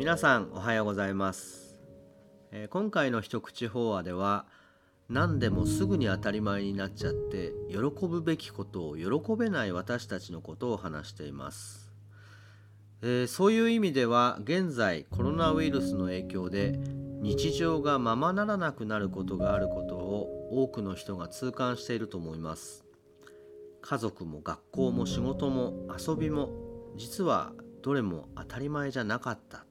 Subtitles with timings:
[0.00, 1.76] 皆さんおはようございます、
[2.52, 4.46] えー、今回の一口法話では
[5.10, 11.92] 何でもすぐに当たり前になっちゃって喜ぶべきことを喜べない私たちのことを話しています、
[13.02, 16.80] えー、そういう意味では現在コロナウイルスの影響で
[17.20, 22.86] 日常がままならなくなることがあることを多くの人が痛感していると思います。
[23.82, 26.48] 家族も学校も仕事も遊びも
[26.96, 29.66] 実はどれも当たり前じゃなかった。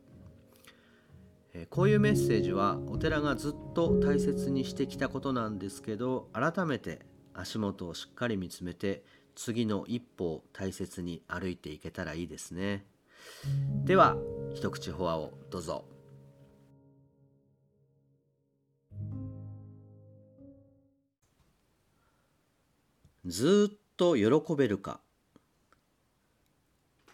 [1.68, 9.04] こういうメッセージはお寺がずっと大切にしてきたことなんですけど改めて足元をしっかり見つめて
[9.36, 12.86] 次の一歩を大切に歩いていけたらいいですね。
[13.86, 14.18] では
[14.54, 15.86] 一口フォアをどうぞ。
[23.26, 25.00] ずっと喜べるか。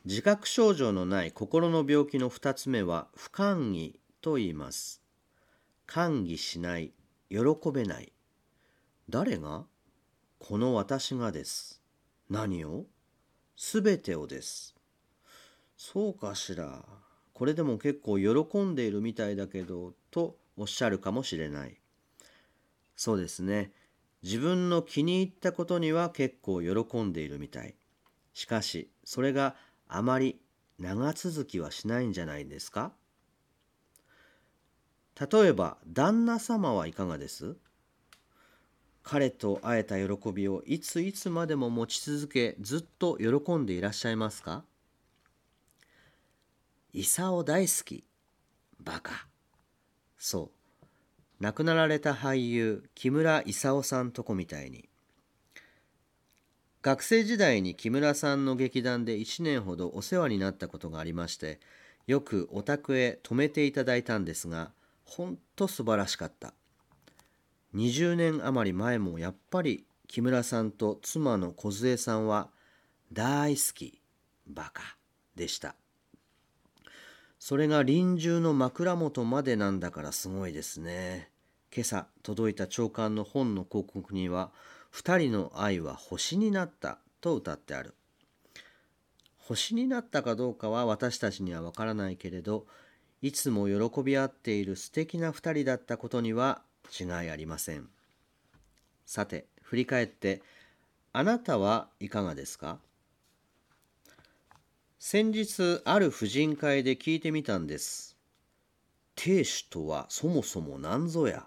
[0.06, 5.04] 自覚症状のない心の病気の2つ目は不寛義と言います。
[5.86, 6.94] 歓喜しない、
[7.30, 7.38] 喜
[7.72, 8.12] べない。
[9.08, 9.66] 誰が？
[10.40, 11.80] この私がです。
[12.28, 12.86] 何を？
[13.56, 14.74] すべてをです。
[15.78, 16.84] そうかしら。
[17.36, 21.78] これでも結構喜んでいるみたいだけど、とおっしゃるかもしれない。
[22.96, 23.74] そうですね。
[24.24, 27.76] 自分の気に入ったことには結構喜んでいるみたい。
[28.34, 29.56] しかし、それが
[29.88, 30.42] あまり
[30.80, 32.92] 長続きはしないんじゃないですか？
[35.20, 37.56] 例えば旦那様はいかがです？
[39.04, 44.64] 彼と会えた喜びをいついつまでも持ち続けずっと喜んでいらっしゃいますか？
[46.94, 48.04] 功大好き。
[48.80, 49.28] バカ。
[50.18, 50.84] そう。
[51.40, 54.90] 亡くなられた俳優木村勲さんとこみたいに。
[56.82, 61.60] 学生時代に木村さんの劇団で1年ほどお世話になったことがありまして
[62.06, 64.72] よくお宅へ泊めていただいたんですが
[65.06, 66.54] ほんと素晴らしかった。
[67.76, 72.50] 20年余り前もやっぱり木村さんと妻の梢さんは
[73.12, 74.02] 大好き、
[74.48, 74.98] バカ
[75.36, 75.76] でした。
[77.40, 81.30] それが臨終の枕元までなんだからすごいですね。
[81.76, 84.52] 今朝届いた長官の本の広告には
[84.90, 87.94] 二人の愛は星になったと歌ってある。
[89.38, 92.66] 星になったかどうかは私たちにはわからないけれど
[93.22, 96.62] いつも喜び合っている素敵な二人だったことには
[97.00, 97.88] 違いありません。
[99.06, 100.42] さて、振り返って、
[101.14, 102.80] あなたはいかがですか？
[105.00, 108.18] 先日、ある婦人会で聞いてみたんです。
[109.16, 111.46] 亭主とはそもそも何ぞや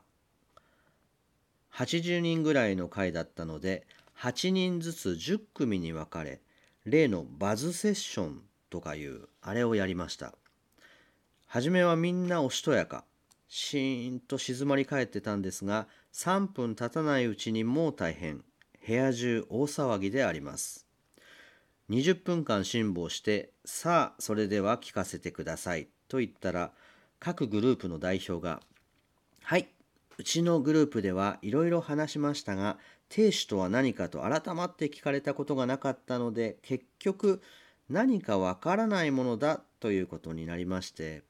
[1.74, 3.86] ？80人ぐらいの会だったので、
[4.18, 6.40] 8人ずつ10組に分かれ、
[6.84, 10.34] 例のバズセッションとかいうあれをやりました。
[11.48, 13.04] 初めはみんなおしとやか、
[13.48, 18.44] シーンと静まり返ってたんですが、3分経たないうちにもう大変、
[18.86, 20.86] 部屋中大騒ぎであります。
[21.88, 26.70] 20分間辛抱して、さあ、それでは聞かせてください、と言ったら、
[27.18, 28.60] 各グループの代表が、
[29.42, 29.68] はい、
[30.18, 37.40] うちのグループではいろいろ話しましたが、亭主とは何かと改まって聞かれたことがなかったので、結局
[37.88, 41.22] 何かわからないものだということになりまして、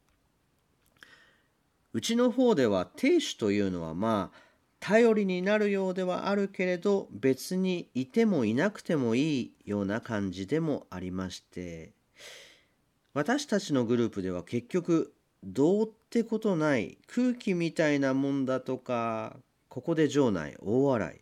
[1.92, 4.38] うちの方では亭主というのはまあ
[4.80, 11.92] 頼りになるようではあるけれど別にいてもいなくてもいいような感じでもありまして
[13.14, 15.12] 私たちのグループでは結局
[15.42, 19.36] どうってことない空気みたいなもんだとか
[19.68, 21.20] ここで場内大笑い。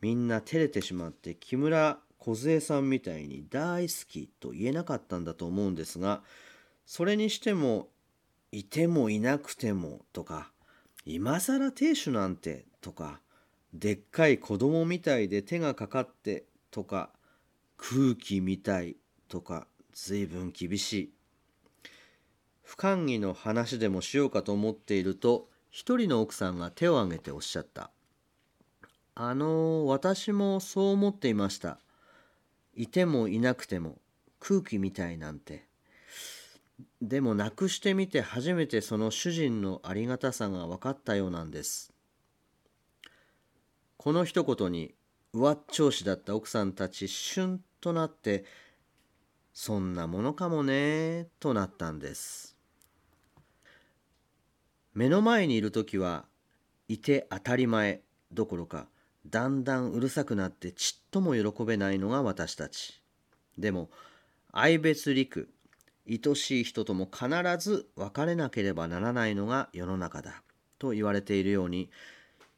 [0.00, 6.22] みんな照れてしまって木村梢さんみたいに大好きと言えなかったんだと思うんですが
[6.84, 7.88] それにしても
[8.56, 10.50] いてもいなくてもとか
[11.04, 13.20] 今更亭主なんてとか
[13.74, 17.10] でっかい子供みたいで手がかかってとか
[17.76, 18.96] 空気みたい
[19.28, 21.12] とか随分厳しい
[22.62, 27.90] 不寛義の話でもしようかと思っていると一人の奥さんが手を挙げておっしゃった
[29.14, 31.78] 「あの私もそう思っていました
[32.74, 34.00] いてもいなくても
[34.40, 35.65] 空気みたいなんて」
[37.00, 41.92] でもなくしてみて初めてその主人のありがたさが分かったようなんです。
[43.96, 44.94] この一言に
[45.32, 48.44] 上っ調子だった奥さんたちシュンとなって
[49.52, 52.56] そんなものかもねとなったんです。
[54.94, 56.24] 目の前にいる時は
[56.88, 58.02] いて当たり前
[58.32, 58.86] どころか
[59.26, 63.02] だんだんうるさくなってちっとも喜べないのが私たち。
[63.58, 63.90] でも
[64.52, 65.50] 愛別陸
[66.08, 70.42] 愛しい人とも必ず別れなければならないのが世の中だ
[70.78, 71.90] と言われているように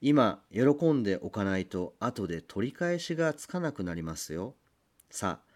[0.00, 0.62] 今喜
[0.92, 4.54] んでおかないと後で取り返しがつかなくなりますよ。
[5.10, 5.48] さあ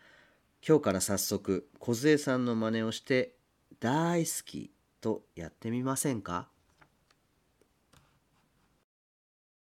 [0.67, 3.35] 今日から早速梢さんの真似をして
[3.81, 6.52] 大好きとやってみませんか？